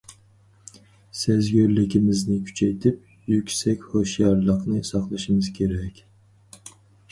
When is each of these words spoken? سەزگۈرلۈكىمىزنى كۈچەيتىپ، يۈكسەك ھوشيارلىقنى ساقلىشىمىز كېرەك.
سەزگۈرلۈكىمىزنى 1.23 2.39
كۈچەيتىپ، 2.47 3.13
يۈكسەك 3.35 3.87
ھوشيارلىقنى 3.93 4.81
ساقلىشىمىز 4.91 5.55
كېرەك. 5.61 6.05